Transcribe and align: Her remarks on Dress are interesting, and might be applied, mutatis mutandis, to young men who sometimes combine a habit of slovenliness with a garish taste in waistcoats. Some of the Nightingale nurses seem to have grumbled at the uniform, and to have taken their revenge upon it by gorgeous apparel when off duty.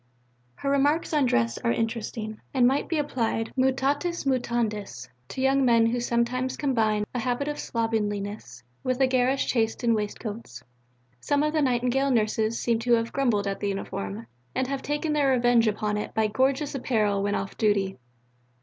Her 0.55 0.71
remarks 0.71 1.13
on 1.13 1.27
Dress 1.27 1.59
are 1.59 1.71
interesting, 1.71 2.41
and 2.55 2.65
might 2.65 2.89
be 2.89 2.97
applied, 2.97 3.53
mutatis 3.55 4.25
mutandis, 4.25 5.07
to 5.27 5.41
young 5.43 5.63
men 5.63 5.85
who 5.85 5.99
sometimes 5.99 6.57
combine 6.57 7.03
a 7.13 7.19
habit 7.19 7.47
of 7.47 7.59
slovenliness 7.59 8.63
with 8.83 8.99
a 8.99 9.05
garish 9.05 9.51
taste 9.53 9.83
in 9.83 9.93
waistcoats. 9.93 10.63
Some 11.19 11.43
of 11.43 11.53
the 11.53 11.61
Nightingale 11.61 12.09
nurses 12.09 12.59
seem 12.59 12.79
to 12.79 12.93
have 12.93 13.13
grumbled 13.13 13.45
at 13.45 13.59
the 13.59 13.69
uniform, 13.69 14.25
and 14.55 14.65
to 14.65 14.71
have 14.71 14.81
taken 14.81 15.13
their 15.13 15.29
revenge 15.29 15.67
upon 15.67 15.97
it 15.97 16.15
by 16.15 16.25
gorgeous 16.25 16.73
apparel 16.73 17.21
when 17.21 17.35
off 17.35 17.55
duty. 17.55 17.99